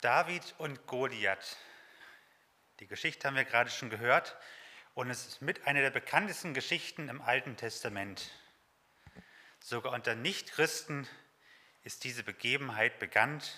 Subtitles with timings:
[0.00, 1.58] David und Goliath.
[2.78, 4.34] Die Geschichte haben wir gerade schon gehört
[4.94, 8.30] und es ist mit einer der bekanntesten Geschichten im Alten Testament.
[9.58, 11.06] Sogar unter Nichtchristen
[11.82, 13.54] ist diese Begebenheit bekannt.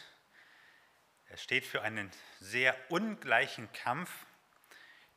[1.29, 4.11] Er steht für einen sehr ungleichen Kampf.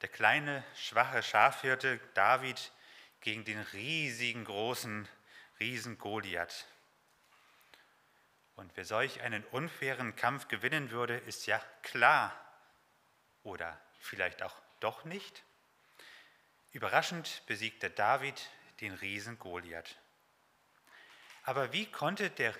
[0.01, 2.71] Der kleine, schwache Schafhirte David
[3.21, 5.07] gegen den riesigen, großen
[5.59, 6.67] Riesen Goliath.
[8.55, 12.33] Und wer solch einen unfairen Kampf gewinnen würde, ist ja klar.
[13.43, 15.43] Oder vielleicht auch doch nicht.
[16.71, 18.49] Überraschend besiegte David
[18.81, 19.95] den Riesen Goliath.
[21.43, 22.53] Aber wie konnte der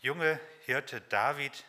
[0.00, 1.64] junge Hirte David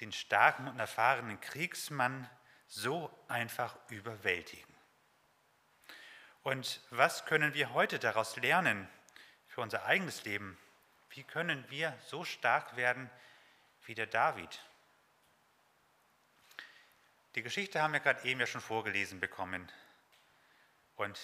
[0.00, 2.28] den starken und erfahrenen Kriegsmann
[2.68, 4.74] so einfach überwältigen?
[6.42, 8.88] Und was können wir heute daraus lernen
[9.48, 10.58] für unser eigenes Leben?
[11.16, 13.10] Wie können wir so stark werden
[13.86, 14.60] wie der David?
[17.34, 19.66] Die Geschichte haben wir gerade eben ja schon vorgelesen bekommen.
[20.96, 21.18] Und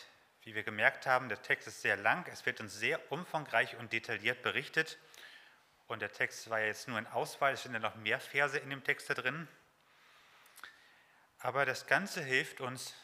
[0.45, 3.93] wie wir gemerkt haben, der Text ist sehr lang, es wird uns sehr umfangreich und
[3.93, 4.99] detailliert berichtet.
[5.89, 8.59] Und der Text war ja jetzt nur in Auswahl, es sind ja noch mehr Verse
[8.59, 9.47] in dem Text da drin.
[11.39, 12.95] Aber das Ganze hilft uns,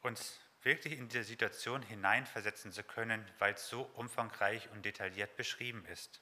[0.00, 5.86] uns wirklich in diese Situation hineinversetzen zu können, weil es so umfangreich und detailliert beschrieben
[5.86, 6.20] ist.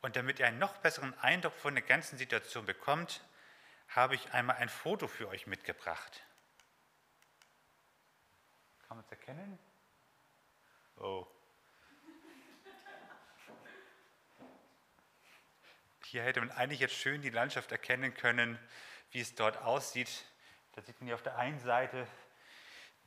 [0.00, 3.22] Und damit ihr einen noch besseren Eindruck von der ganzen Situation bekommt,
[3.88, 6.24] habe ich einmal ein Foto für euch mitgebracht.
[8.88, 9.58] Kann man es erkennen?
[10.96, 11.26] Oh.
[16.06, 18.58] Hier hätte man eigentlich jetzt schön die Landschaft erkennen können,
[19.10, 20.24] wie es dort aussieht.
[20.72, 22.06] Da sieht man hier auf der einen Seite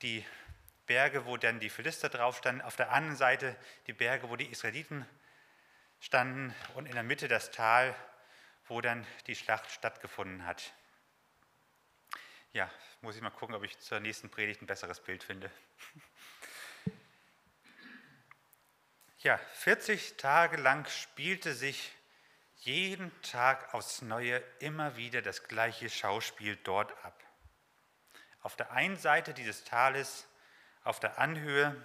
[0.02, 0.26] die
[0.86, 3.56] Berge, wo dann die Philister drauf standen, auf der anderen Seite
[3.88, 5.06] die Berge, wo die Israeliten
[6.00, 7.96] standen und in der Mitte das Tal,
[8.68, 10.74] wo dann die Schlacht stattgefunden hat.
[12.54, 12.72] Ja,
[13.02, 15.52] muss ich mal gucken, ob ich zur nächsten Predigt ein besseres Bild finde.
[19.22, 21.92] Ja, 40 Tage lang spielte sich
[22.56, 27.22] jeden Tag aufs Neue immer wieder das gleiche Schauspiel dort ab.
[28.42, 30.28] Auf der einen Seite dieses Tales,
[30.84, 31.76] auf der Anhöhe,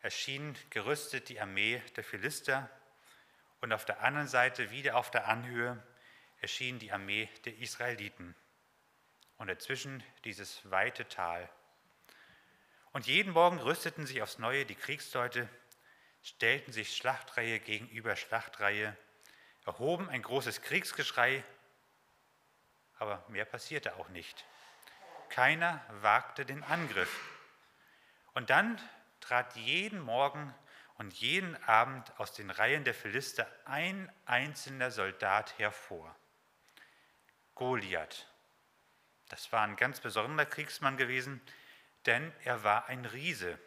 [0.00, 2.70] erschien gerüstet die Armee der Philister
[3.60, 5.82] und auf der anderen Seite, wieder auf der Anhöhe,
[6.40, 8.36] erschien die Armee der Israeliten
[9.38, 11.48] und dazwischen dieses weite Tal.
[12.92, 15.48] Und jeden Morgen rüsteten sich aufs Neue die Kriegsleute,
[16.22, 18.96] stellten sich Schlachtreihe gegenüber Schlachtreihe,
[19.64, 21.44] erhoben ein großes Kriegsgeschrei,
[22.98, 24.44] aber mehr passierte auch nicht.
[25.28, 27.14] Keiner wagte den Angriff.
[28.34, 28.80] Und dann
[29.20, 30.54] trat jeden Morgen
[30.98, 36.14] und jeden Abend aus den Reihen der Philister ein einzelner Soldat hervor.
[37.54, 38.26] Goliath.
[39.28, 41.40] Das war ein ganz besonderer Kriegsmann gewesen,
[42.06, 43.58] denn er war ein Riese.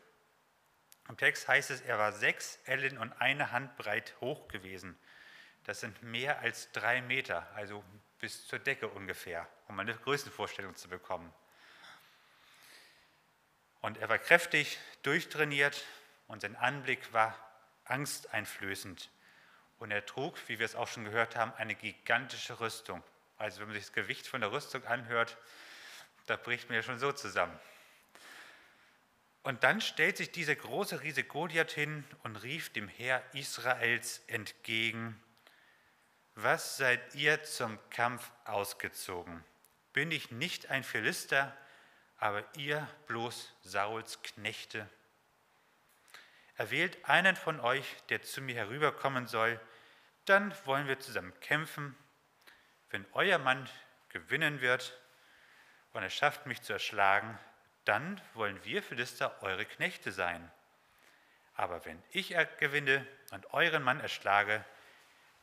[1.09, 4.97] Im Text heißt es, er war sechs Ellen und eine Hand breit hoch gewesen.
[5.65, 7.83] Das sind mehr als drei Meter, also
[8.19, 11.33] bis zur Decke ungefähr, um eine Größenvorstellung zu bekommen.
[13.81, 15.83] Und er war kräftig, durchtrainiert
[16.27, 17.37] und sein Anblick war
[17.85, 19.09] angsteinflößend.
[19.79, 23.01] Und er trug, wie wir es auch schon gehört haben, eine gigantische Rüstung.
[23.37, 25.37] Also wenn man sich das Gewicht von der Rüstung anhört,
[26.25, 27.57] da bricht mir ja schon so zusammen.
[29.43, 35.19] Und dann stellt sich dieser große Riese Goliath hin und rief dem Heer Israels entgegen,
[36.35, 39.43] was seid ihr zum Kampf ausgezogen?
[39.93, 41.55] Bin ich nicht ein Philister,
[42.19, 44.87] aber ihr bloß Sauls Knechte.
[46.55, 49.59] Erwählt einen von euch, der zu mir herüberkommen soll,
[50.25, 51.95] dann wollen wir zusammen kämpfen.
[52.89, 53.69] Wenn euer Mann
[54.09, 54.99] gewinnen wird
[55.93, 57.39] und er schafft mich zu erschlagen,
[57.85, 60.51] dann wollen wir Philister eure Knechte sein.
[61.55, 64.63] Aber wenn ich gewinne und euren Mann erschlage,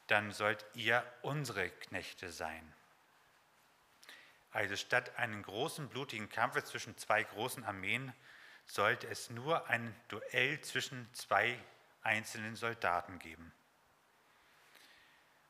[0.06, 2.72] dann sollt ihr unsere Knechte sein.
[4.56, 8.14] Also statt einen großen blutigen Kampf zwischen zwei großen Armeen
[8.64, 11.62] sollte es nur ein Duell zwischen zwei
[12.03, 13.53] einzelnen Soldaten geben.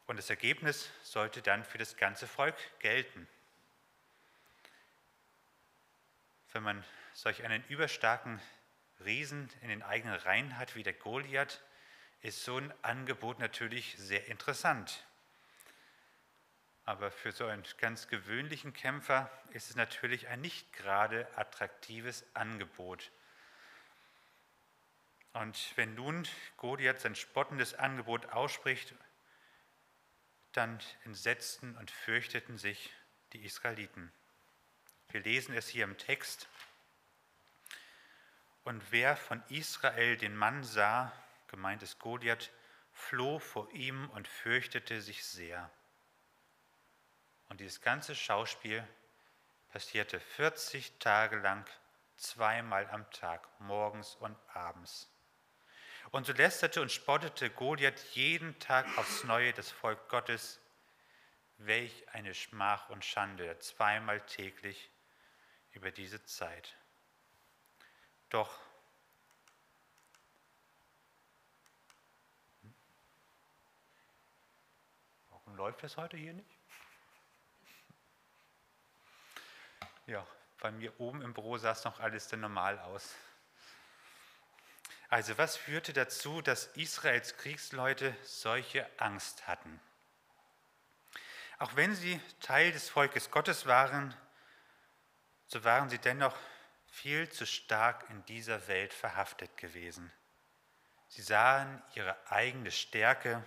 [0.09, 3.29] Und das Ergebnis sollte dann für das ganze Volk gelten.
[6.53, 8.43] Wenn man solch einen überstarken
[9.05, 11.63] Riesen in den eigenen Reihen hat wie der Goliath,
[12.23, 15.07] ist so ein Angebot natürlich sehr interessant.
[16.87, 23.11] Aber für so einen ganz gewöhnlichen Kämpfer ist es natürlich ein nicht gerade attraktives Angebot.
[25.33, 28.95] Und wenn nun Goliath sein spottendes Angebot ausspricht,
[30.53, 32.93] dann entsetzten und fürchteten sich
[33.33, 34.13] die Israeliten.
[35.09, 36.49] Wir lesen es hier im Text.
[38.63, 41.13] Und wer von Israel den Mann sah,
[41.49, 42.53] gemeint ist Goliath,
[42.93, 45.69] floh vor ihm und fürchtete sich sehr.
[47.49, 48.87] Und dieses ganze Schauspiel
[49.71, 51.65] passierte 40 Tage lang,
[52.17, 55.09] zweimal am Tag, morgens und abends.
[56.11, 60.61] Und so lästerte und spottete Goliath jeden Tag aufs Neue das Volk Gottes.
[61.59, 64.91] Welch eine Schmach und Schande, zweimal täglich
[65.73, 66.75] über diese Zeit.
[68.31, 68.59] Doch
[75.31, 76.56] warum läuft das heute hier nicht?
[80.07, 80.25] Ja,
[80.61, 83.17] bei mir oben im Büro sah es noch alles dann normal aus.
[85.09, 89.81] Also was führte dazu, dass Israels Kriegsleute solche Angst hatten?
[91.59, 94.15] Auch wenn sie Teil des Volkes Gottes waren,
[95.49, 96.37] so waren sie dennoch
[96.87, 100.13] viel zu stark in dieser Welt verhaftet gewesen.
[101.09, 103.43] Sie sahen ihre eigene Stärke.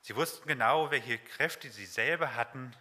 [0.00, 2.74] Sie wussten genau, welche Kräfte sie selber hatten,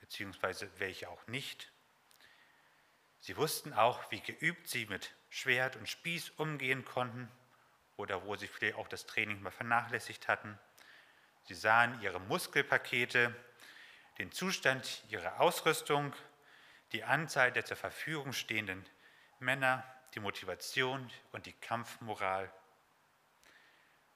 [0.00, 1.71] beziehungsweise welche auch nicht.
[3.22, 7.30] Sie wussten auch, wie geübt sie mit Schwert und Spieß umgehen konnten
[7.96, 10.58] oder wo sie vielleicht auch das Training mal vernachlässigt hatten.
[11.44, 13.32] Sie sahen ihre Muskelpakete,
[14.18, 16.12] den Zustand ihrer Ausrüstung,
[16.90, 18.84] die Anzahl der zur Verfügung stehenden
[19.38, 19.84] Männer,
[20.14, 22.52] die Motivation und die Kampfmoral.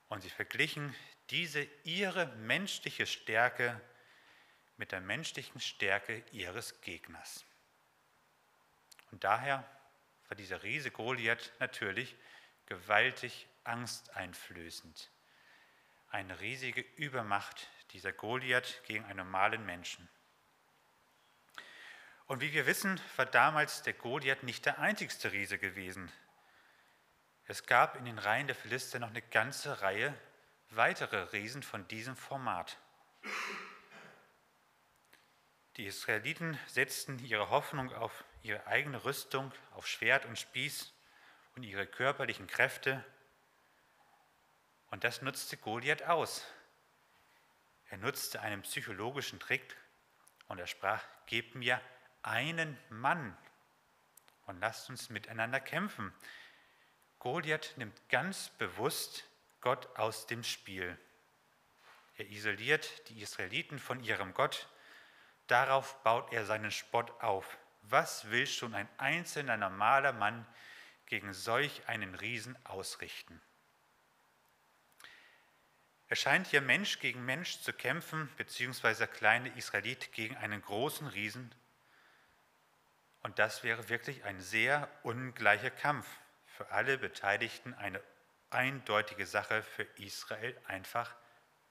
[0.08, 0.92] Und sie verglichen
[1.30, 3.80] diese ihre menschliche Stärke
[4.76, 7.44] mit der menschlichen Stärke ihres Gegners.
[9.10, 9.64] Und daher
[10.28, 12.16] war dieser Riese Goliath natürlich
[12.66, 15.10] gewaltig angsteinflößend.
[16.10, 20.08] Eine riesige Übermacht dieser Goliath gegen einen normalen Menschen.
[22.26, 26.10] Und wie wir wissen, war damals der Goliath nicht der einzigste Riese gewesen.
[27.46, 30.12] Es gab in den Reihen der Philister noch eine ganze Reihe
[30.70, 32.76] weitere Riesen von diesem Format.
[35.76, 40.92] Die Israeliten setzten ihre Hoffnung auf ihre eigene Rüstung, auf Schwert und Spieß
[41.56, 43.04] und ihre körperlichen Kräfte.
[44.90, 46.44] Und das nutzte Goliath aus.
[47.88, 49.76] Er nutzte einen psychologischen Trick
[50.48, 51.80] und er sprach, gebt mir
[52.22, 53.36] einen Mann
[54.46, 56.12] und lasst uns miteinander kämpfen.
[57.18, 59.24] Goliath nimmt ganz bewusst
[59.60, 60.98] Gott aus dem Spiel.
[62.16, 64.68] Er isoliert die Israeliten von ihrem Gott.
[65.46, 67.58] Darauf baut er seinen Spott auf.
[67.88, 70.44] Was will schon ein einzelner normaler Mann
[71.06, 73.40] gegen solch einen Riesen ausrichten?
[76.08, 81.06] Er scheint hier Mensch gegen Mensch zu kämpfen, beziehungsweise der kleine Israelit gegen einen großen
[81.06, 81.54] Riesen.
[83.22, 86.06] Und das wäre wirklich ein sehr ungleicher Kampf.
[86.46, 88.00] Für alle Beteiligten eine
[88.50, 91.14] eindeutige Sache, für Israel einfach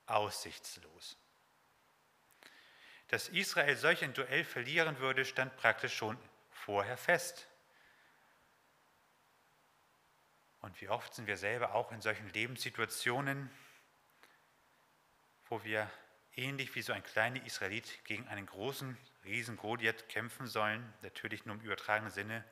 [0.06, 1.18] aussichtslos.
[3.10, 6.18] Dass Israel solch ein Duell verlieren würde, stand praktisch schon
[6.50, 7.48] vorher fest.
[10.62, 13.52] Und wie oft sind wir selber auch in solchen Lebenssituationen,
[15.48, 15.90] wo wir
[16.36, 21.56] ähnlich wie so ein kleiner Israelit gegen einen großen Riesen Goliath kämpfen sollen, natürlich nur
[21.56, 22.44] im übertragenen Sinne.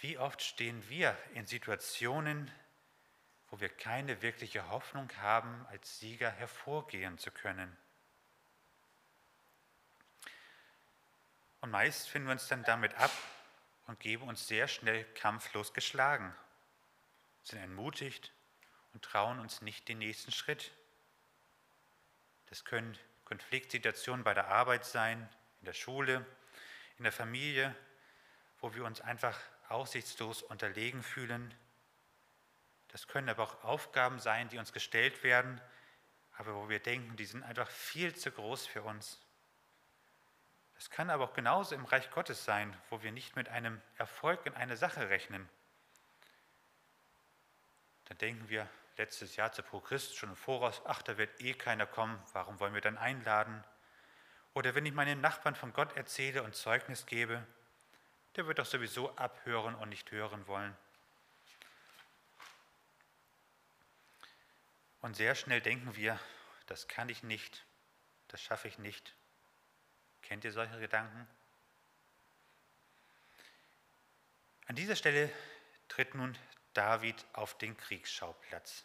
[0.00, 2.50] Wie oft stehen wir in Situationen,
[3.50, 7.76] wo wir keine wirkliche Hoffnung haben, als Sieger hervorgehen zu können.
[11.60, 13.10] Und meist finden wir uns dann damit ab
[13.86, 16.34] und geben uns sehr schnell kampflos geschlagen,
[17.42, 18.32] sind entmutigt
[18.92, 20.72] und trauen uns nicht den nächsten Schritt.
[22.46, 25.28] Das können Konfliktsituationen bei der Arbeit sein,
[25.60, 26.24] in der Schule,
[26.96, 27.74] in der Familie,
[28.60, 29.38] wo wir uns einfach
[29.68, 31.54] aussichtslos unterlegen fühlen.
[32.88, 35.60] Das können aber auch Aufgaben sein, die uns gestellt werden,
[36.36, 39.20] aber wo wir denken, die sind einfach viel zu groß für uns.
[40.78, 44.46] Es kann aber auch genauso im Reich Gottes sein, wo wir nicht mit einem Erfolg
[44.46, 45.48] in einer Sache rechnen.
[48.04, 51.54] Dann denken wir letztes Jahr zu Pro Christ schon im Voraus, ach, da wird eh
[51.54, 53.64] keiner kommen, warum wollen wir dann einladen?
[54.54, 57.44] Oder wenn ich meinen Nachbarn von Gott erzähle und Zeugnis gebe,
[58.36, 60.76] der wird doch sowieso abhören und nicht hören wollen.
[65.00, 66.18] Und sehr schnell denken wir,
[66.66, 67.64] das kann ich nicht,
[68.28, 69.17] das schaffe ich nicht.
[70.22, 71.26] Kennt ihr solche Gedanken?
[74.66, 75.30] An dieser Stelle
[75.88, 76.36] tritt nun
[76.74, 78.84] David auf den Kriegsschauplatz.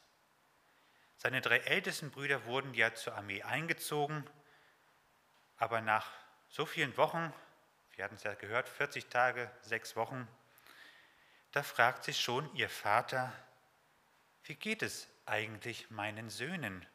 [1.17, 4.29] Seine drei ältesten Brüder wurden ja zur Armee eingezogen,
[5.57, 6.09] aber nach
[6.49, 7.33] so vielen Wochen,
[7.95, 10.27] wir hatten es ja gehört, 40 Tage, sechs Wochen,
[11.51, 13.31] da fragt sich schon ihr Vater,
[14.43, 16.85] wie geht es eigentlich meinen Söhnen?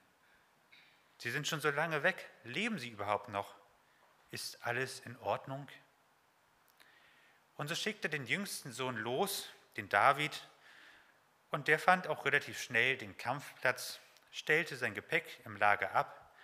[1.18, 3.58] Sie sind schon so lange weg, leben sie überhaupt noch?
[4.30, 5.68] Ist alles in Ordnung?
[7.56, 10.49] Und so schickt er den jüngsten Sohn los, den David,
[11.50, 16.35] und der fand auch relativ schnell den Kampfplatz, stellte sein Gepäck im Lager ab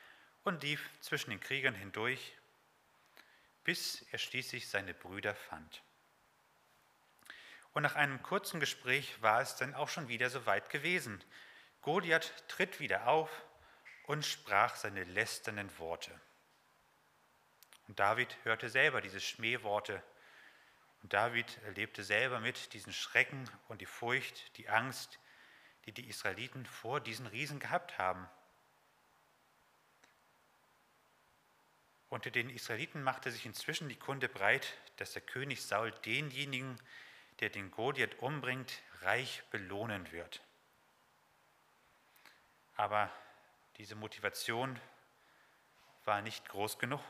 [0.44, 2.34] und lief zwischen den Kriegern hindurch,
[3.64, 5.82] bis er schließlich seine Brüder fand.
[7.72, 11.22] Und nach einem kurzen Gespräch war es dann auch schon wieder so weit gewesen.
[11.82, 13.30] Goliath tritt wieder auf
[14.06, 16.18] und sprach seine lästernden Worte.
[17.88, 20.02] Und David hörte selber diese Schmähworte.
[21.02, 25.18] Und David erlebte selber mit diesen Schrecken und die Furcht, die Angst,
[25.86, 28.26] die die Israeliten vor diesen Riesen gehabt haben.
[32.08, 36.80] Unter den Israeliten machte sich inzwischen die Kunde breit, dass der König Saul denjenigen,
[37.40, 40.40] der den Goliath umbringt, reich belohnen wird.
[42.76, 43.10] Aber
[43.78, 44.78] diese Motivation
[46.04, 47.00] war nicht groß genug.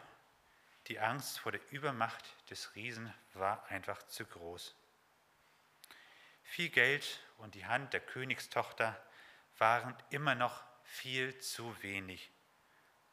[0.89, 4.75] Die Angst vor der Übermacht des Riesen war einfach zu groß.
[6.43, 9.01] Viel Geld und die Hand der Königstochter
[9.59, 12.31] waren immer noch viel zu wenig.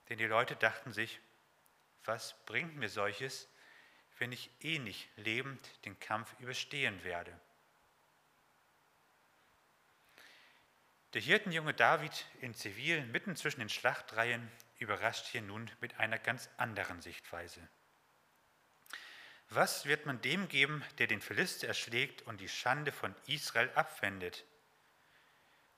[0.10, 1.20] Denn die Leute dachten sich,
[2.04, 3.48] was bringt mir solches,
[4.20, 7.40] wenn ich eh nicht lebend den Kampf überstehen werde?
[11.14, 14.50] Der Hirtenjunge David in Zivil, mitten zwischen den Schlachtreihen,
[14.82, 17.66] überrascht hier nun mit einer ganz anderen Sichtweise.
[19.50, 24.46] Was wird man dem geben, der den Philister erschlägt und die Schande von Israel abwendet?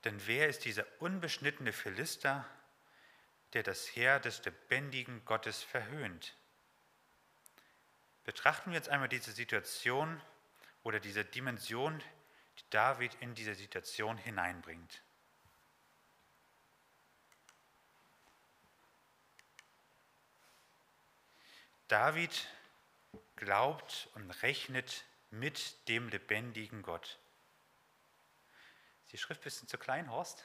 [0.04, 2.48] Denn wer ist dieser unbeschnittene Philister,
[3.54, 6.36] der das Heer des lebendigen Gottes verhöhnt?
[8.26, 10.22] Betrachten wir jetzt einmal diese Situation
[10.84, 12.00] oder diese Dimension,
[12.60, 15.02] die David in diese Situation hineinbringt.
[21.88, 22.48] David
[23.36, 27.20] glaubt und rechnet mit dem lebendigen Gott.
[29.04, 30.44] Ist die Schrift ein bisschen zu klein, Horst?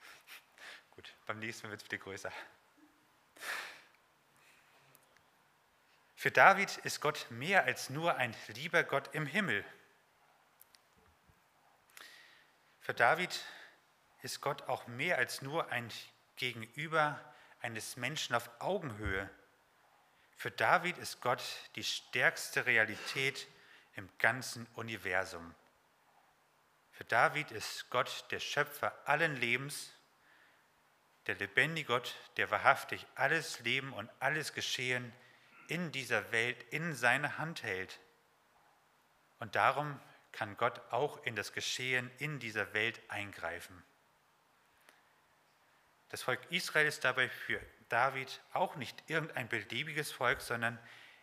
[0.92, 2.32] Gut, beim nächsten Mal wird es wieder größer.
[6.14, 9.64] Für David ist Gott mehr als nur ein lieber Gott im Himmel.
[12.80, 13.42] Für David
[14.20, 15.90] ist Gott auch mehr als nur ein
[16.36, 17.18] Gegenüber
[17.60, 19.30] eines Menschen auf Augenhöhe.
[20.40, 21.42] Für David ist Gott
[21.74, 23.46] die stärkste Realität
[23.94, 25.54] im ganzen Universum.
[26.92, 29.92] Für David ist Gott der Schöpfer allen Lebens,
[31.26, 35.12] der lebendige Gott, der wahrhaftig alles Leben und alles Geschehen
[35.68, 38.00] in dieser Welt in seine Hand hält.
[39.40, 40.00] Und darum
[40.32, 43.84] kann Gott auch in das Geschehen in dieser Welt eingreifen.
[46.08, 50.78] Das Volk Israel ist dabei für David auch nicht irgendein beliebiges Volk, sondern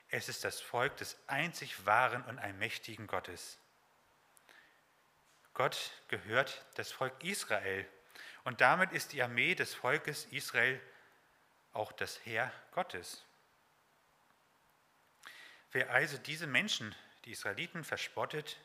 [0.10, 3.58] es ist das Volk des einzig wahren und allmächtigen Gottes.
[5.54, 7.88] Gott gehört das Volk Israel
[8.44, 10.80] und damit ist die Armee des Volkes Israel
[11.74, 13.24] auch das Heer Gottes.
[15.72, 16.96] Wer also diese Menschen,
[17.26, 18.58] die Israeliten, verspottet,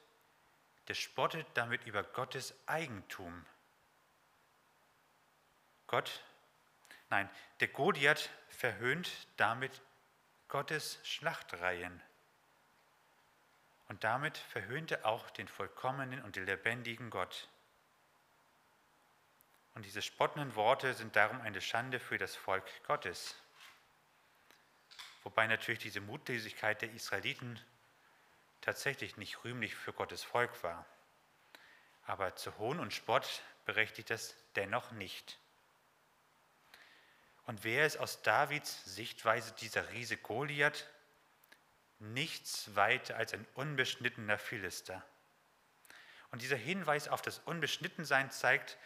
[0.88, 3.46] der spottet damit über Gottes Eigentum.
[5.86, 6.22] Gott
[7.12, 7.28] Nein,
[7.60, 9.82] der Goliath verhöhnt damit
[10.48, 12.00] Gottes Schlachtreihen.
[13.88, 17.50] Und damit verhöhnt er auch den vollkommenen und den lebendigen Gott.
[19.74, 23.36] Und diese spottenden Worte sind darum eine Schande für das Volk Gottes.
[25.22, 27.60] Wobei natürlich diese Mutlosigkeit der Israeliten
[28.62, 30.86] tatsächlich nicht rühmlich für Gottes Volk war.
[32.06, 35.41] Aber zu Hohn und Spott berechtigt es dennoch nicht.
[37.46, 40.88] Und wer ist aus Davids Sichtweise dieser Riese Goliath?
[41.98, 45.04] Nichts weiter als ein unbeschnittener Philister.
[46.30, 48.78] Und dieser Hinweis auf das Unbeschnittensein zeigt,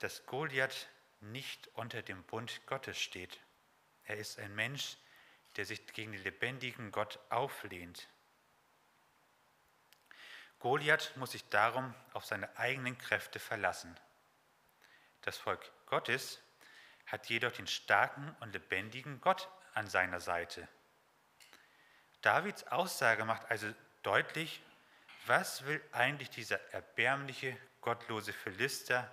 [0.00, 0.88] dass Goliath
[1.20, 3.40] nicht unter dem Bund Gottes steht.
[4.04, 4.96] Er ist ein Mensch,
[5.56, 8.08] der sich gegen den lebendigen Gott auflehnt.
[10.58, 13.98] Goliath muss sich darum auf seine eigenen Kräfte verlassen.
[15.22, 16.40] Das Volk Gottes
[17.10, 20.68] hat jedoch den starken und lebendigen Gott an seiner Seite.
[22.22, 24.62] Davids Aussage macht also deutlich,
[25.26, 29.10] was will eigentlich dieser erbärmliche, gottlose Philister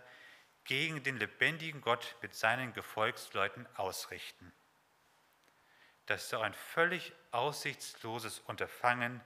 [0.65, 4.51] gegen den lebendigen Gott mit seinen Gefolgsleuten ausrichten.
[6.05, 9.21] Das ist doch ein völlig aussichtsloses Unterfangen,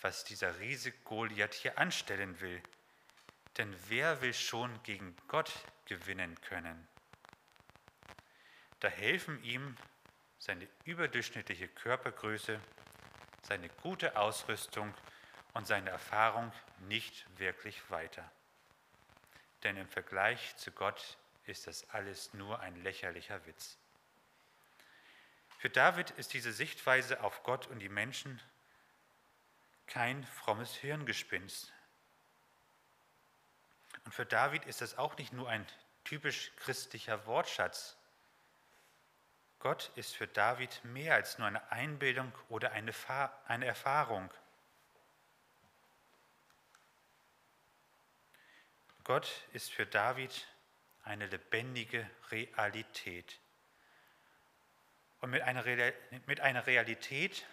[0.00, 2.62] was dieser Riese Goliath hier anstellen will.
[3.56, 5.52] Denn wer will schon gegen Gott
[5.86, 6.88] gewinnen können?
[8.80, 9.76] Da helfen ihm
[10.38, 12.58] seine überdurchschnittliche Körpergröße,
[13.42, 14.94] seine gute Ausrüstung
[15.54, 16.52] und seine Erfahrung
[16.88, 18.30] nicht wirklich weiter.
[19.62, 23.76] Denn im Vergleich zu Gott ist das alles nur ein lächerlicher Witz.
[25.58, 28.40] Für David ist diese Sichtweise auf Gott und die Menschen
[29.86, 31.70] kein frommes Hirngespinst.
[34.06, 35.66] Und für David ist das auch nicht nur ein
[36.04, 37.98] typisch christlicher Wortschatz.
[39.60, 42.92] Gott ist für David mehr als nur eine Einbildung oder eine,
[43.46, 44.32] eine Erfahrung.
[49.04, 50.46] Gott ist für David
[51.04, 53.38] eine lebendige Realität.
[55.20, 55.64] Und mit einer,
[56.26, 57.46] mit einer Realität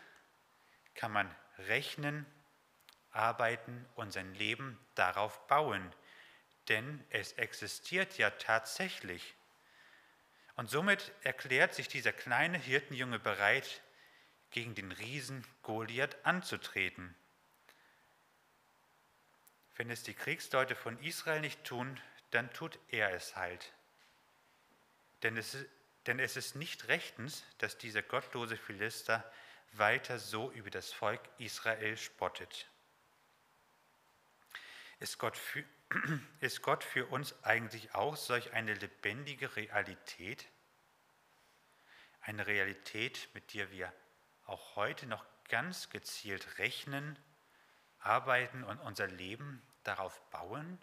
[0.95, 2.25] kann man rechnen,
[3.11, 5.93] arbeiten und sein Leben darauf bauen.
[6.69, 9.36] Denn es existiert ja tatsächlich.
[10.57, 13.81] Und somit erklärt sich dieser kleine Hirtenjunge bereit,
[14.51, 17.15] gegen den Riesen Goliath anzutreten.
[19.75, 21.99] Wenn es die Kriegsleute von Israel nicht tun,
[22.31, 23.71] dann tut er es halt.
[25.21, 25.57] Denn es,
[26.07, 29.29] denn es ist nicht rechtens, dass dieser gottlose Philister
[29.73, 32.67] weiter so über das Volk Israel spottet.
[34.99, 35.63] Ist Gott, für,
[36.41, 40.47] ist Gott für uns eigentlich auch solch eine lebendige Realität?
[42.21, 43.93] Eine Realität, mit der wir
[44.45, 47.17] auch heute noch ganz gezielt rechnen,
[47.99, 50.77] arbeiten und unser Leben darauf bauen?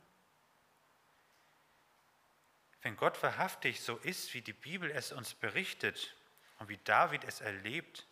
[2.83, 6.15] Wenn Gott wahrhaftig so ist, wie die Bibel es uns berichtet
[6.59, 8.07] und wie David es erlebt,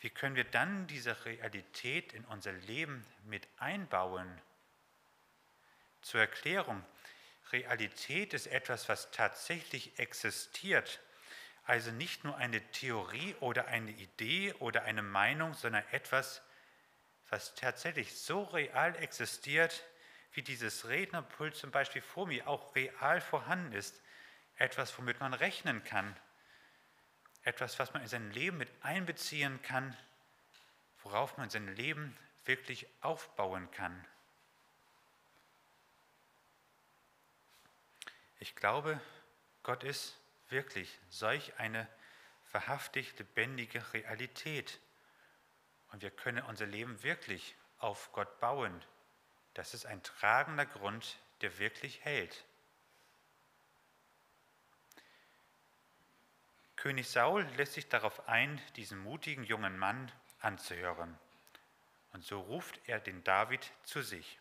[0.00, 4.40] wie können wir dann diese Realität in unser Leben mit einbauen?
[6.02, 6.84] Zur Erklärung,
[7.52, 11.00] Realität ist etwas, was tatsächlich existiert,
[11.64, 16.42] also nicht nur eine Theorie oder eine Idee oder eine Meinung, sondern etwas,
[17.28, 19.84] was tatsächlich so real existiert,
[20.32, 24.00] wie dieses Rednerpult zum Beispiel vor mir auch real vorhanden ist.
[24.56, 26.16] Etwas, womit man rechnen kann.
[27.44, 29.96] Etwas, was man in sein Leben mit einbeziehen kann,
[31.02, 34.04] worauf man sein Leben wirklich aufbauen kann.
[38.42, 39.00] Ich glaube,
[39.62, 41.86] Gott ist wirklich solch eine
[42.50, 44.80] wahrhaftig lebendige Realität.
[45.92, 48.84] Und wir können unser Leben wirklich auf Gott bauen.
[49.54, 52.44] Das ist ein tragender Grund, der wirklich hält.
[56.74, 61.16] König Saul lässt sich darauf ein, diesen mutigen jungen Mann anzuhören.
[62.12, 64.40] Und so ruft er den David zu sich.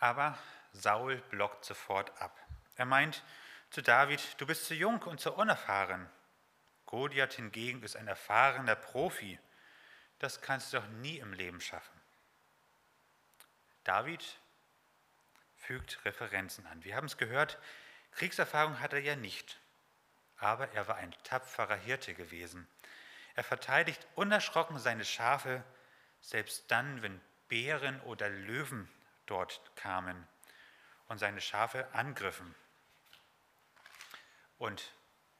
[0.00, 0.36] Aber
[0.72, 2.36] Saul blockt sofort ab.
[2.76, 3.22] Er meint
[3.70, 6.08] zu David, du bist zu jung und zu unerfahren.
[6.86, 9.38] Goliath hingegen ist ein erfahrener Profi.
[10.18, 12.00] Das kannst du doch nie im Leben schaffen.
[13.84, 14.24] David
[15.56, 16.82] fügt Referenzen an.
[16.82, 17.58] Wir haben es gehört,
[18.12, 19.60] Kriegserfahrung hat er ja nicht,
[20.38, 22.66] aber er war ein tapferer Hirte gewesen.
[23.34, 25.62] Er verteidigt unerschrocken seine Schafe,
[26.20, 28.88] selbst dann, wenn Bären oder Löwen
[29.30, 30.26] dort kamen
[31.08, 32.54] und seine Schafe angriffen.
[34.58, 34.92] Und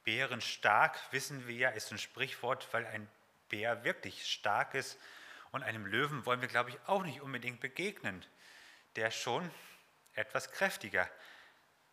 [0.03, 3.07] bärenstark, wissen wir ja, ist ein Sprichwort, weil ein
[3.49, 4.97] Bär wirklich stark ist.
[5.51, 8.25] Und einem Löwen wollen wir, glaube ich, auch nicht unbedingt begegnen.
[8.95, 9.49] Der schon
[10.13, 11.09] etwas kräftiger.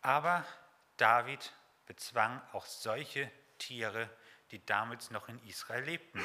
[0.01, 0.45] Aber
[0.97, 1.53] David
[1.85, 4.09] bezwang auch solche Tiere,
[4.51, 6.21] die damals noch in Israel lebten.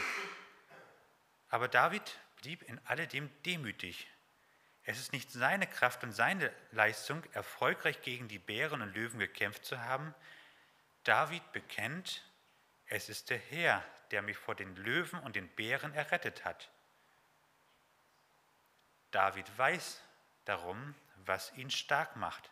[1.51, 4.09] Aber David blieb in alledem demütig.
[4.85, 9.65] Es ist nicht seine Kraft und seine Leistung, erfolgreich gegen die Bären und Löwen gekämpft
[9.65, 10.15] zu haben,
[11.05, 12.23] David bekennt,
[12.87, 16.71] es ist der Herr, der mich vor den Löwen und den Bären errettet hat.
[19.11, 20.03] David weiß
[20.45, 22.51] darum, was ihn stark macht.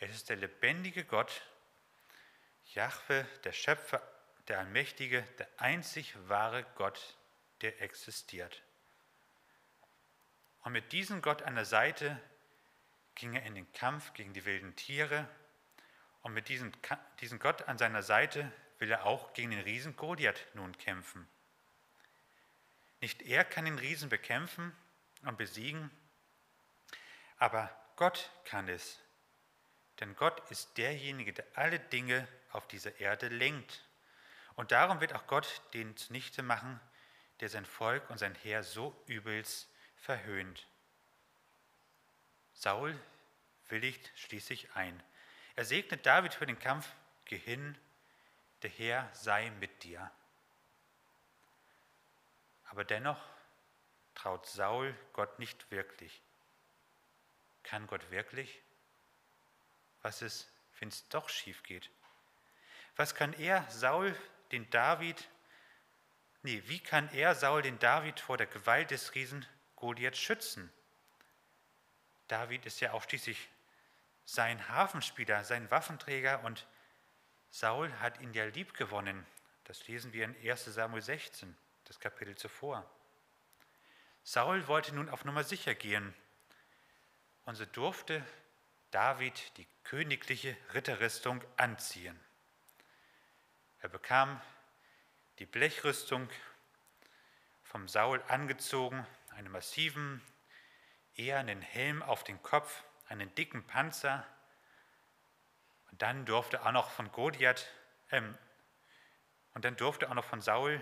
[0.00, 1.42] Es ist der lebendige Gott,
[2.74, 4.02] Jahwe, der Schöpfer,
[4.48, 7.16] der Allmächtige, der einzig wahre Gott,
[7.60, 8.62] der existiert.
[10.68, 12.20] Und mit diesem Gott an der Seite
[13.14, 15.26] ging er in den Kampf gegen die wilden Tiere
[16.20, 16.72] und mit diesem,
[17.20, 21.26] diesem Gott an seiner Seite will er auch gegen den Riesen Goliath nun kämpfen.
[23.00, 24.76] Nicht er kann den Riesen bekämpfen
[25.22, 25.90] und besiegen,
[27.38, 29.00] aber Gott kann es.
[30.00, 33.88] Denn Gott ist derjenige, der alle Dinge auf dieser Erde lenkt.
[34.54, 36.78] Und darum wird auch Gott den zunichte machen,
[37.40, 39.66] der sein Volk und sein Heer so übelst
[40.00, 40.66] verhöhnt.
[42.54, 42.98] Saul
[43.68, 45.02] willigt schließlich ein.
[45.56, 46.88] Er segnet David für den Kampf,
[47.24, 47.76] geh hin,
[48.62, 50.10] der Herr sei mit dir.
[52.70, 53.20] Aber dennoch
[54.14, 56.20] traut Saul Gott nicht wirklich.
[57.62, 58.60] Kann Gott wirklich?
[60.02, 61.90] Was ist, wenn es doch schief geht?
[62.96, 64.16] Was kann er Saul,
[64.50, 65.28] den David,
[66.42, 69.46] nee, wie kann er Saul, den David vor der Gewalt des Riesen
[69.78, 70.72] Goliath schützen?
[72.26, 73.48] David ist ja auch schließlich
[74.24, 76.66] sein Hafenspieler, sein Waffenträger und
[77.50, 79.24] Saul hat ihn ja lieb gewonnen.
[79.64, 82.84] Das lesen wir in 1 Samuel 16, das Kapitel zuvor.
[84.24, 86.12] Saul wollte nun auf Nummer sicher gehen
[87.44, 88.24] und so durfte
[88.90, 92.18] David die königliche Ritterrüstung anziehen.
[93.80, 94.40] Er bekam
[95.38, 96.28] die Blechrüstung
[97.62, 99.06] vom Saul angezogen,
[99.38, 100.20] einen massiven,
[101.14, 104.26] ehernen Helm auf den Kopf, einen dicken Panzer.
[105.90, 107.66] Und dann durfte auch noch von Goliath,
[108.10, 108.36] ähm,
[109.54, 110.80] und dann durfte auch noch von Saul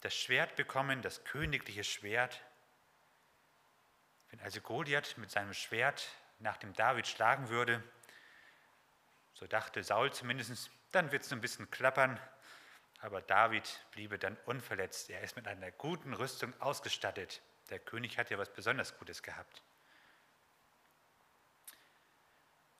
[0.00, 2.44] das Schwert bekommen, das königliche Schwert.
[4.30, 6.06] Wenn also Goliath mit seinem Schwert
[6.38, 7.82] nach dem David schlagen würde,
[9.32, 12.20] so dachte Saul zumindest, dann wird es ein bisschen klappern,
[13.00, 15.10] aber David bliebe dann unverletzt.
[15.10, 17.42] Er ist mit einer guten Rüstung ausgestattet.
[17.70, 19.62] Der König hat ja was besonders Gutes gehabt.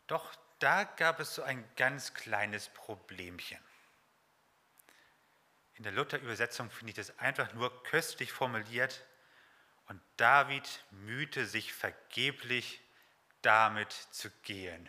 [0.06, 3.58] Doch da gab es so ein ganz kleines Problemchen.
[5.74, 9.04] In der Luther-Übersetzung finde ich das einfach nur köstlich formuliert.
[9.88, 12.80] Und David mühte sich vergeblich,
[13.42, 14.88] damit zu gehen.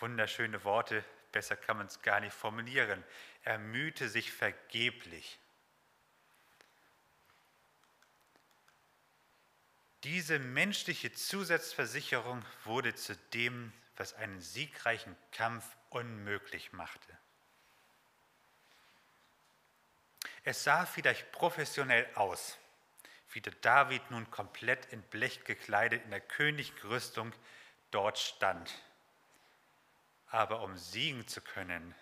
[0.00, 3.04] Wunderschöne Worte, besser kann man es gar nicht formulieren.
[3.44, 5.38] Er mühte sich vergeblich.
[10.04, 17.18] Diese menschliche Zusatzversicherung wurde zu dem, was einen siegreichen Kampf unmöglich machte.
[20.44, 22.58] Es sah vielleicht professionell aus,
[23.32, 27.32] wie der David nun komplett in Blech gekleidet in der Königrüstung
[27.90, 28.72] dort stand.
[30.30, 31.94] Aber um siegen zu können,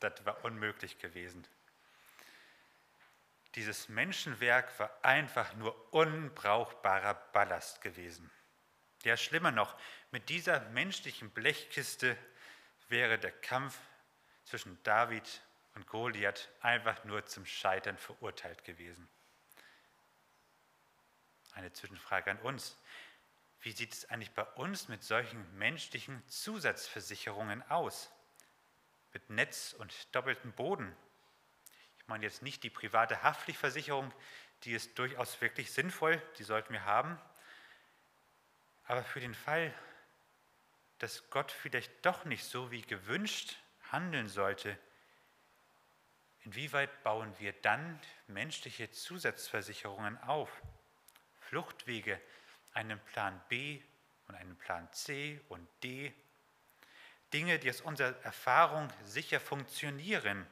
[0.00, 1.46] das war unmöglich gewesen.
[3.56, 8.30] Dieses Menschenwerk war einfach nur unbrauchbarer Ballast gewesen.
[9.02, 9.74] Ja, schlimmer noch,
[10.10, 12.18] mit dieser menschlichen Blechkiste
[12.88, 13.78] wäre der Kampf
[14.44, 15.40] zwischen David
[15.74, 19.08] und Goliath einfach nur zum Scheitern verurteilt gewesen.
[21.54, 22.76] Eine Zwischenfrage an uns.
[23.60, 28.10] Wie sieht es eigentlich bei uns mit solchen menschlichen Zusatzversicherungen aus?
[29.14, 30.94] Mit Netz und doppeltem Boden?
[32.06, 34.14] Ich meine jetzt nicht die private Haftpflichtversicherung,
[34.62, 37.18] die ist durchaus wirklich sinnvoll, die sollten wir haben.
[38.84, 39.74] Aber für den Fall,
[41.00, 43.56] dass Gott vielleicht doch nicht so wie gewünscht
[43.90, 44.78] handeln sollte,
[46.44, 50.62] inwieweit bauen wir dann menschliche Zusatzversicherungen auf?
[51.40, 52.20] Fluchtwege,
[52.72, 53.82] einen Plan B
[54.28, 56.14] und einen Plan C und D.
[57.32, 60.46] Dinge, die aus unserer Erfahrung sicher funktionieren,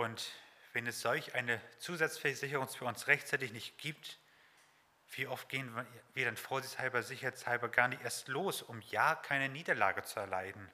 [0.00, 0.32] und
[0.72, 4.18] wenn es solch eine Zusatzversicherung für uns rechtzeitig nicht gibt,
[5.10, 5.70] wie oft gehen
[6.14, 10.70] wir dann vorsichtshalber, sicherheitshalber gar nicht erst los, um ja keine Niederlage zu erleiden?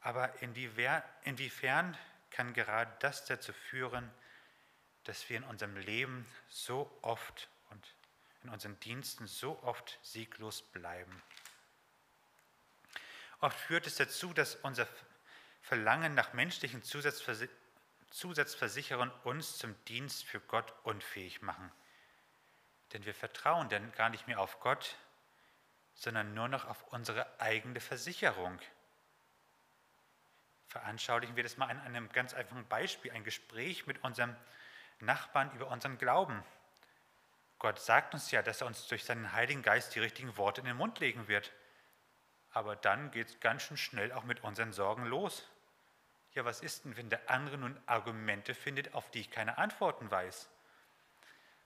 [0.00, 1.98] Aber inwiefern
[2.30, 4.10] kann gerade das dazu führen,
[5.04, 7.94] dass wir in unserem Leben so oft und
[8.42, 11.22] in unseren Diensten so oft sieglos bleiben?
[13.40, 14.88] Oft führt es dazu, dass unser
[15.62, 21.70] Verlangen nach menschlichen Zusatzversicherern uns zum Dienst für Gott unfähig machen.
[22.92, 24.96] Denn wir vertrauen dann gar nicht mehr auf Gott,
[25.94, 28.58] sondern nur noch auf unsere eigene Versicherung.
[30.66, 34.34] Veranschaulichen wir das mal an einem ganz einfachen Beispiel, ein Gespräch mit unserem
[35.00, 36.42] Nachbarn über unseren Glauben.
[37.58, 40.66] Gott sagt uns ja, dass er uns durch seinen Heiligen Geist die richtigen Worte in
[40.66, 41.52] den Mund legen wird.
[42.52, 45.48] Aber dann geht es ganz schön schnell auch mit unseren Sorgen los.
[46.34, 50.10] Ja, was ist denn, wenn der andere nun Argumente findet, auf die ich keine Antworten
[50.10, 50.48] weiß?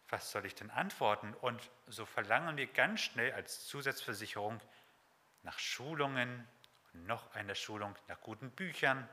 [0.09, 1.35] Was soll ich denn antworten?
[1.35, 4.61] Und so verlangen wir ganz schnell als Zusatzversicherung
[5.42, 6.46] nach Schulungen
[6.92, 9.09] noch einer Schulung, nach guten Büchern,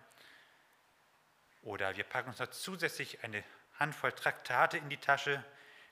[1.64, 3.44] Oder wir packen uns noch zusätzlich eine
[3.80, 5.44] Handvoll Traktate in die Tasche,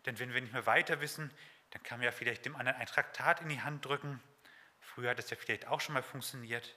[0.05, 1.31] denn wenn wir nicht mehr weiter wissen,
[1.71, 4.21] dann kann man ja vielleicht dem anderen ein Traktat in die Hand drücken.
[4.93, 6.75] Früher hat es ja vielleicht auch schon mal funktioniert.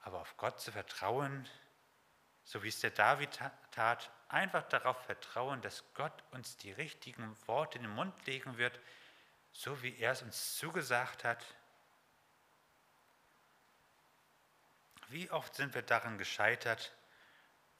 [0.00, 1.48] Aber auf Gott zu vertrauen,
[2.44, 3.38] so wie es der David
[3.72, 8.78] tat, einfach darauf vertrauen, dass Gott uns die richtigen Worte in den Mund legen wird,
[9.52, 11.44] so wie er es uns zugesagt hat.
[15.08, 16.94] Wie oft sind wir daran gescheitert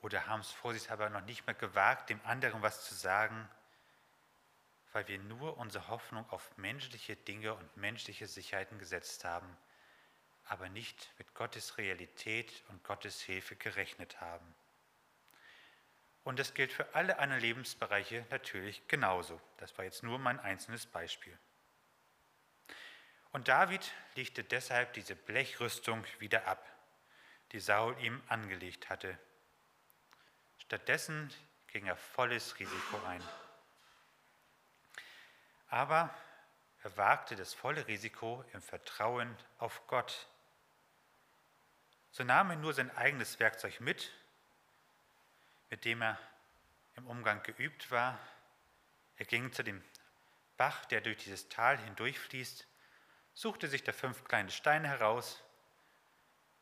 [0.02, 3.48] oder haben es vorsichtshalber noch nicht mehr gewagt, dem anderen was zu sagen,
[4.92, 9.56] weil wir nur unsere Hoffnung auf menschliche Dinge und menschliche Sicherheiten gesetzt haben,
[10.44, 14.54] aber nicht mit Gottes Realität und Gottes Hilfe gerechnet haben.
[16.24, 19.40] Und das gilt für alle anderen Lebensbereiche natürlich genauso.
[19.56, 21.36] Das war jetzt nur mein einzelnes Beispiel.
[23.32, 26.66] Und David legte deshalb diese Blechrüstung wieder ab,
[27.52, 29.16] die Saul ihm angelegt hatte.
[30.58, 31.32] Stattdessen
[31.68, 33.22] ging er volles Risiko ein.
[35.70, 36.14] Aber
[36.82, 40.28] er wagte das volle Risiko im Vertrauen auf Gott.
[42.10, 44.12] So nahm er nur sein eigenes Werkzeug mit
[45.70, 46.18] mit dem er
[46.96, 48.18] im Umgang geübt war.
[49.16, 49.82] Er ging zu dem
[50.56, 52.66] Bach, der durch dieses Tal hindurchfließt,
[53.32, 55.42] suchte sich da fünf kleine Steine heraus.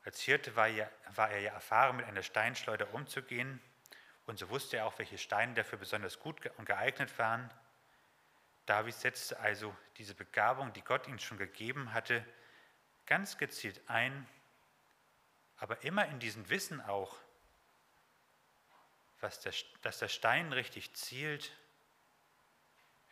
[0.04, 3.60] Als Hirte war er, war er ja erfahren, mit einer Steinschleuder umzugehen.
[4.26, 7.50] Und so wusste er auch, welche Steine dafür besonders gut und geeignet waren.
[8.68, 12.22] David setzte also diese Begabung, die Gott ihm schon gegeben hatte,
[13.06, 14.28] ganz gezielt ein,
[15.56, 17.16] aber immer in diesem Wissen auch,
[19.22, 21.50] der, dass der Stein richtig zielt.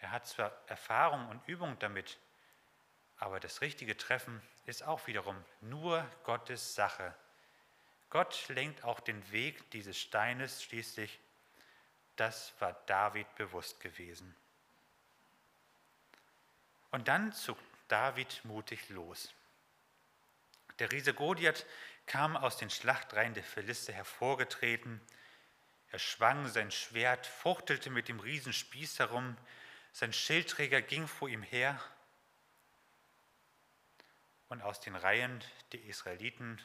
[0.00, 2.18] Er hat zwar Erfahrung und Übung damit,
[3.16, 7.16] aber das richtige Treffen ist auch wiederum nur Gottes Sache.
[8.10, 11.18] Gott lenkt auch den Weg dieses Steines schließlich.
[12.16, 14.36] Das war David bewusst gewesen.
[16.96, 19.34] Und dann zog David mutig los.
[20.78, 21.66] Der Riese Goliath
[22.06, 25.02] kam aus den Schlachtreihen der Philister hervorgetreten
[25.90, 29.36] er schwang sein Schwert, fuchtelte mit dem Riesenspieß herum,
[29.92, 31.78] sein Schildträger ging vor ihm her.
[34.48, 36.60] Und aus den Reihen der Israeliten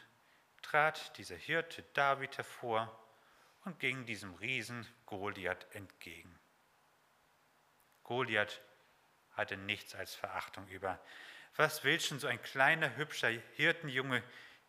[0.62, 2.98] trat dieser Hirte David hervor
[3.66, 6.40] und ging diesem Riesen Goliath entgegen.
[8.04, 8.62] Goliath
[9.42, 11.00] hatte nichts als Verachtung über.
[11.58, 14.24] Was will schon so ein kleiner, hübscher Hirtenjunge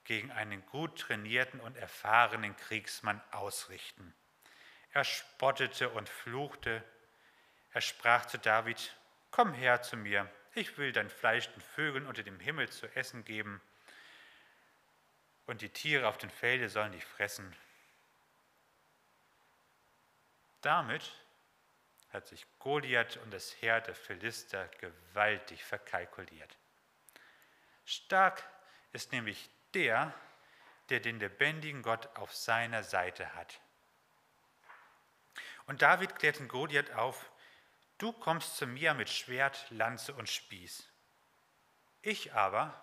[0.05, 4.13] gegen einen gut trainierten und erfahrenen Kriegsmann ausrichten?
[4.91, 6.83] Er spottete und fluchte.
[7.73, 8.97] Er sprach zu David,
[9.31, 13.25] Komm her zu mir, ich will dein Fleisch den Vögeln unter dem Himmel zu essen
[13.25, 13.61] geben,
[15.47, 17.55] und die Tiere auf den Felde sollen dich fressen.
[20.61, 21.11] Damit
[22.13, 26.57] hat sich Goliath und das Heer der Philister gewaltig verkalkuliert.
[27.85, 28.43] Stark
[28.93, 30.15] ist nämlich der,
[30.91, 33.61] der den lebendigen Gott auf seiner Seite hat.
[35.67, 37.31] Und David klärt den Goliath auf,
[37.99, 40.89] du kommst zu mir mit Schwert, Lanze und Spieß.
[42.03, 42.79] Ich aber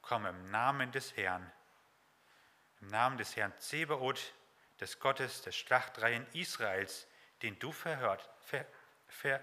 [0.00, 1.52] komme im Namen des Herrn,
[2.80, 4.32] im Namen des Herrn Zebaoth,
[4.80, 7.06] des Gottes der Schlachtreihen Israels,
[7.42, 8.66] den du verhört, ver,
[9.06, 9.40] ver,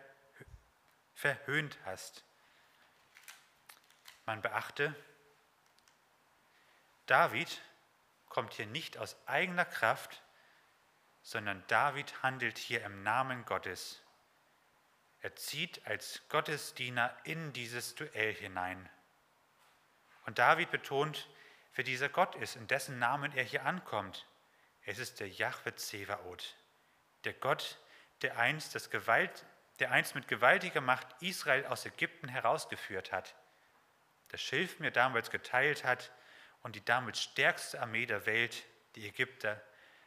[1.13, 2.23] verhöhnt hast.
[4.25, 4.93] Man beachte,
[7.05, 7.61] David
[8.27, 10.21] kommt hier nicht aus eigener Kraft,
[11.23, 14.01] sondern David handelt hier im Namen Gottes.
[15.21, 18.89] Er zieht als Gottesdiener in dieses Duell hinein.
[20.25, 21.29] Und David betont,
[21.75, 24.25] wer dieser Gott ist, in dessen Namen er hier ankommt.
[24.83, 26.55] Es ist der Jahwe Zevaot,
[27.23, 27.79] der Gott,
[28.21, 29.45] der einst, das Gewalt,
[29.80, 33.36] der einst mit gewaltiger Macht Israel aus Ägypten herausgeführt hat,
[34.30, 36.12] das Schilf mir damals geteilt hat
[36.63, 38.63] und die damals stärkste Armee der Welt,
[38.95, 39.62] die Ägypter,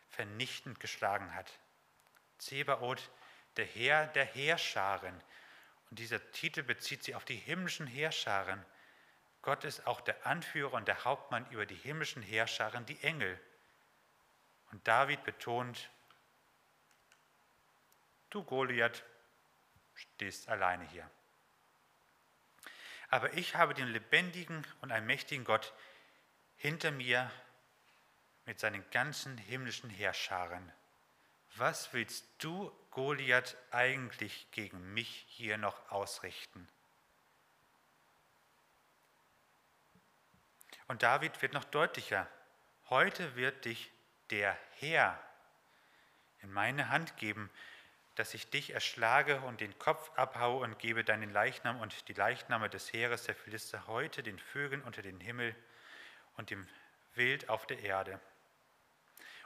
[0.08, 1.50] vernichtend geschlagen hat.
[2.38, 3.10] Zebaoth,
[3.56, 5.14] der Herr der Heerscharen.
[5.90, 8.64] Und dieser Titel bezieht sich auf die himmlischen Heerscharen.
[9.42, 13.40] Gott ist auch der Anführer und der Hauptmann über die himmlischen Heerscharen, die Engel.
[14.70, 15.90] Und David betont,
[18.30, 19.04] du Goliath
[19.94, 21.08] stehst alleine hier.
[23.10, 25.72] Aber ich habe den lebendigen und allmächtigen Gott
[26.56, 27.30] hinter mir
[28.46, 30.72] mit seinen ganzen himmlischen Heerscharen.
[31.56, 36.68] Was willst du, Goliath, eigentlich gegen mich hier noch ausrichten?
[40.86, 42.28] Und David wird noch deutlicher.
[42.88, 43.90] Heute wird dich
[44.30, 45.20] der Herr
[46.42, 47.50] in meine Hand geben,
[48.14, 52.68] dass ich dich erschlage und den Kopf abhaue und gebe deinen Leichnam und die Leichname
[52.68, 55.54] des Heeres der Philister heute den Vögeln unter den Himmel
[56.36, 56.66] und dem
[57.14, 58.20] Wild auf der Erde.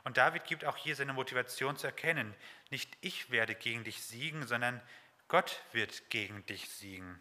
[0.05, 2.35] Und David gibt auch hier seine Motivation zu erkennen.
[2.71, 4.83] Nicht ich werde gegen dich siegen, sondern
[5.29, 7.21] Gott wird gegen dich siegen.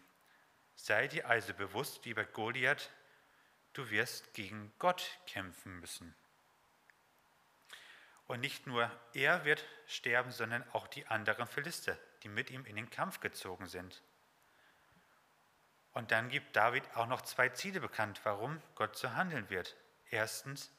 [0.74, 2.90] Sei dir also bewusst, lieber Goliath,
[3.72, 6.14] du wirst gegen Gott kämpfen müssen.
[8.26, 12.76] Und nicht nur er wird sterben, sondern auch die anderen Philister, die mit ihm in
[12.76, 14.02] den Kampf gezogen sind.
[15.92, 19.76] Und dann gibt David auch noch zwei Ziele bekannt, warum Gott so handeln wird.
[20.10, 20.72] Erstens,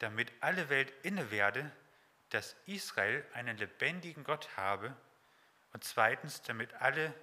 [0.00, 1.70] damit alle Welt inne werde,
[2.30, 4.96] dass Israel einen lebendigen Gott habe.
[5.72, 7.14] Und zweitens, damit alle,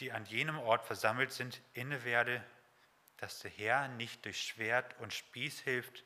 [0.00, 2.42] die an jenem Ort versammelt sind, inne werde,
[3.18, 6.04] dass der Herr nicht durch Schwert und Spieß hilft,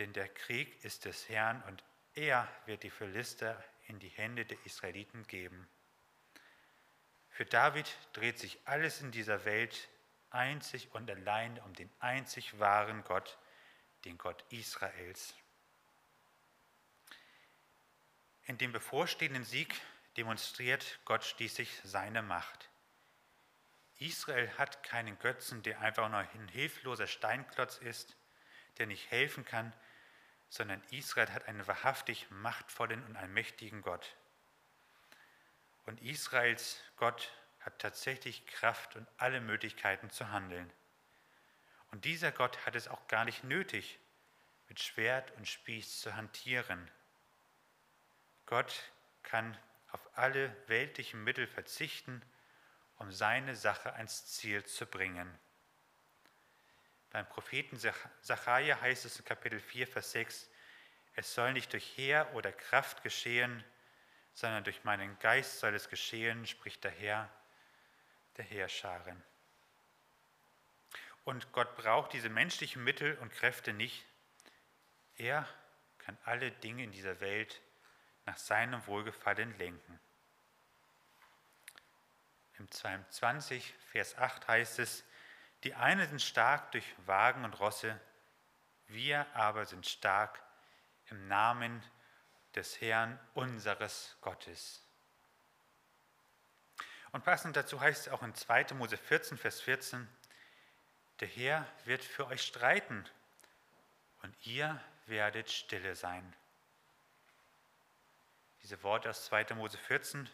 [0.00, 1.84] denn der Krieg ist des Herrn und
[2.14, 5.68] er wird die Philister in die Hände der Israeliten geben.
[7.28, 9.88] Für David dreht sich alles in dieser Welt
[10.30, 13.38] einzig und allein um den einzig wahren Gott,
[14.06, 15.34] den Gott Israels.
[18.46, 19.80] In dem bevorstehenden Sieg
[20.16, 22.70] demonstriert Gott schließlich seine Macht.
[23.98, 28.16] Israel hat keinen Götzen, der einfach nur ein hilfloser Steinklotz ist,
[28.78, 29.74] der nicht helfen kann,
[30.50, 34.14] sondern Israel hat einen wahrhaftig machtvollen und allmächtigen Gott.
[35.86, 40.70] Und Israels Gott hat tatsächlich Kraft und alle Möglichkeiten zu handeln.
[41.92, 43.98] Und dieser Gott hat es auch gar nicht nötig,
[44.68, 46.90] mit Schwert und Spieß zu hantieren.
[48.46, 49.56] Gott kann
[49.92, 52.22] auf alle weltlichen Mittel verzichten,
[52.96, 55.38] um seine Sache ans Ziel zu bringen.
[57.10, 60.48] Beim Propheten Sacharja heißt es in Kapitel 4, Vers 6,
[61.16, 63.64] es soll nicht durch Heer oder Kraft geschehen,
[64.32, 67.28] sondern durch meinen Geist soll es geschehen, spricht der Herr
[68.36, 69.22] der Heerscharen.
[71.24, 74.04] Und Gott braucht diese menschlichen Mittel und Kräfte nicht.
[75.16, 75.46] Er
[75.98, 77.60] kann alle Dinge in dieser Welt
[78.24, 80.00] nach seinem Wohlgefallen lenken.
[82.58, 85.04] Im Psalm 20, Vers 8 heißt es,
[85.64, 88.00] die einen sind stark durch Wagen und Rosse,
[88.88, 90.42] wir aber sind stark
[91.10, 91.82] im Namen
[92.54, 94.82] des Herrn unseres Gottes.
[97.12, 98.74] Und passend dazu heißt es auch in 2.
[98.74, 100.08] Mose 14, Vers 14,
[101.20, 103.04] der Herr wird für euch streiten
[104.22, 106.34] und ihr werdet stille sein.
[108.62, 109.54] Diese Worte aus 2.
[109.54, 110.28] Mose 14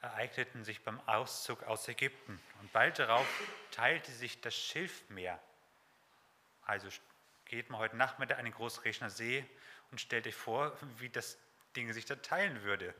[0.00, 2.40] ereigneten sich beim Auszug aus Ägypten.
[2.60, 3.26] Und bald darauf
[3.70, 5.40] teilte sich das Schilfmeer.
[6.62, 6.88] Also
[7.44, 9.44] geht man heute Nachmittag an den Großrechner See
[9.90, 11.38] und stellt euch vor, wie das
[11.76, 12.94] Ding sich da teilen würde.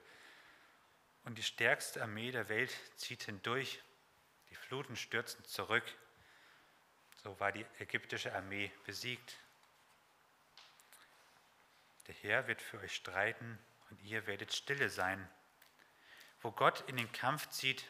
[1.24, 3.82] Und die stärkste Armee der Welt zieht hindurch,
[4.50, 5.85] die Fluten stürzen zurück.
[7.24, 9.37] So war die ägyptische Armee besiegt.
[12.06, 13.59] Der Herr wird für euch streiten
[13.90, 15.28] und ihr werdet stille sein.
[16.40, 17.85] Wo Gott in den Kampf zieht,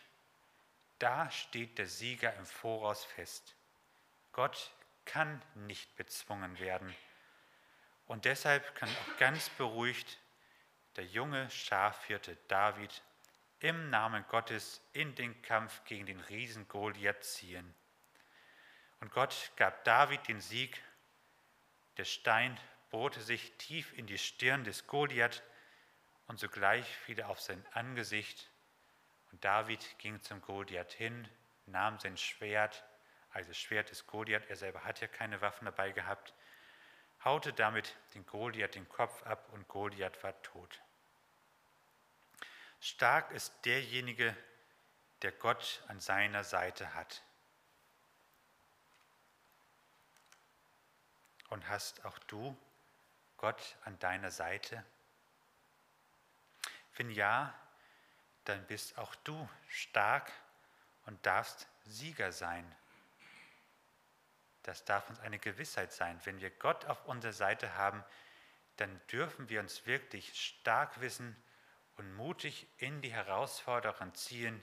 [0.99, 3.55] da steht der Sieger im Voraus fest.
[4.33, 4.71] Gott
[5.05, 6.95] kann nicht bezwungen werden.
[8.07, 10.19] Und deshalb kann auch ganz beruhigt
[10.97, 13.03] der junge Schafhirte David
[13.61, 17.75] im Namen Gottes in den Kampf gegen den Riesen Goliath ziehen.
[19.01, 20.83] Und Gott gab David den Sieg.
[21.97, 22.59] Der Stein
[22.91, 25.43] bohrte sich tief in die Stirn des Goliath
[26.27, 28.51] und sogleich fiel er auf sein Angesicht.
[29.33, 31.29] Und David ging zum Goliath hin,
[31.67, 32.85] nahm sein Schwert,
[33.31, 36.33] also Schwert des Goliath, er selber hat ja keine Waffen dabei gehabt,
[37.25, 40.81] haute damit den Goliath den Kopf ab und Goliath war tot.
[42.81, 44.37] Stark ist derjenige,
[45.23, 47.23] der Gott an seiner Seite hat.
[51.49, 52.57] Und hast auch du
[53.37, 54.85] Gott an deiner Seite?
[56.97, 57.55] Wenn ja,
[58.45, 60.33] dann bist auch du stark
[61.05, 62.65] und darfst Sieger sein.
[64.63, 66.21] Das darf uns eine Gewissheit sein.
[66.25, 68.03] Wenn wir Gott auf unserer Seite haben,
[68.77, 71.37] dann dürfen wir uns wirklich stark wissen
[71.97, 74.63] und mutig in die Herausforderungen ziehen,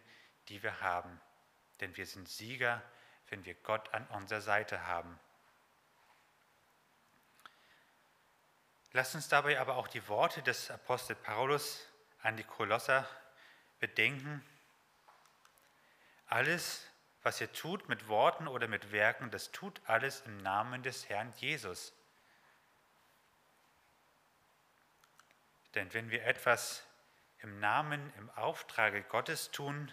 [0.49, 1.19] die wir haben.
[1.79, 2.81] Denn wir sind Sieger,
[3.29, 5.19] wenn wir Gott an unserer Seite haben.
[8.91, 11.87] Lasst uns dabei aber auch die Worte des Apostel Paulus
[12.23, 13.07] an die Kolosser
[13.79, 14.43] bedenken.
[16.27, 16.89] Alles,
[17.21, 21.31] was ihr tut mit Worten oder mit Werken, das tut alles im Namen des Herrn
[21.37, 21.93] Jesus.
[25.75, 26.85] Denn wenn wir etwas
[27.39, 29.91] im Namen, im Auftrage Gottes tun,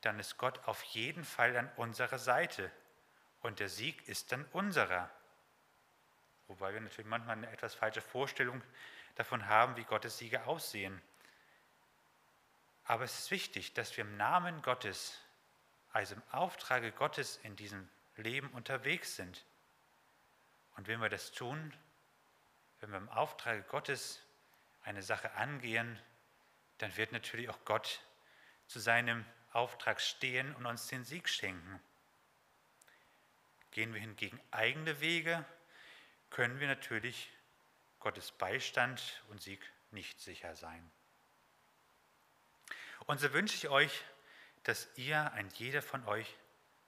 [0.00, 2.70] dann ist Gott auf jeden Fall an unserer Seite
[3.42, 5.10] und der Sieg ist dann unserer.
[6.48, 8.62] Wobei wir natürlich manchmal eine etwas falsche Vorstellung
[9.14, 11.00] davon haben, wie Gottes Siege aussehen.
[12.90, 15.16] Aber es ist wichtig, dass wir im Namen Gottes,
[15.92, 19.44] also im Auftrage Gottes in diesem Leben unterwegs sind.
[20.74, 21.72] Und wenn wir das tun,
[22.80, 24.20] wenn wir im Auftrage Gottes
[24.82, 26.00] eine Sache angehen,
[26.78, 28.00] dann wird natürlich auch Gott
[28.66, 31.80] zu seinem Auftrag stehen und uns den Sieg schenken.
[33.70, 35.44] Gehen wir hingegen eigene Wege,
[36.30, 37.30] können wir natürlich
[38.00, 39.60] Gottes Beistand und Sieg
[39.92, 40.90] nicht sicher sein.
[43.10, 44.04] Und so wünsche ich euch,
[44.62, 46.32] dass ihr, ein jeder von euch,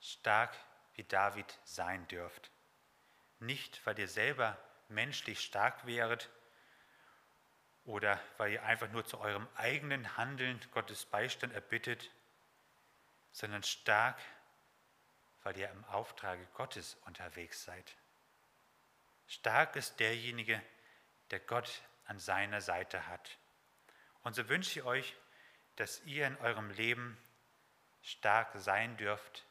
[0.01, 0.57] stark
[0.95, 2.53] wie David sein dürft.
[3.41, 4.57] Nicht, weil ihr selber
[4.89, 6.31] menschlich stark wäret
[7.87, 12.09] oder weil ihr einfach nur zu eurem eigenen Handeln Gottes Beistand erbittet,
[13.33, 14.21] sondern stark,
[15.43, 17.97] weil ihr im Auftrage Gottes unterwegs seid.
[19.27, 20.63] Stark ist derjenige,
[21.33, 23.39] der Gott an seiner Seite hat.
[24.23, 25.17] Und so wünsche ich euch,
[25.77, 27.17] dass ihr in eurem Leben
[28.03, 29.45] stark sein dürft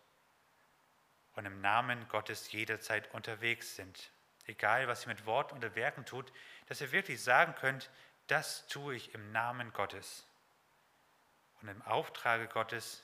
[1.36, 4.11] und im Namen Gottes jederzeit unterwegs sind.
[4.45, 6.32] Egal, was ihr mit Wort oder Werken tut,
[6.67, 7.89] dass ihr wirklich sagen könnt,
[8.28, 10.26] das tue ich im Namen Gottes
[11.61, 13.03] und im Auftrage Gottes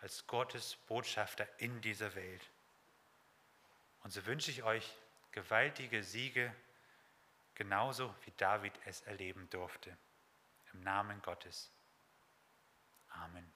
[0.00, 2.50] als Gottes Botschafter in dieser Welt.
[4.02, 4.96] Und so wünsche ich euch
[5.32, 6.54] gewaltige Siege,
[7.54, 9.96] genauso wie David es erleben durfte.
[10.72, 11.70] Im Namen Gottes.
[13.16, 13.53] Amen.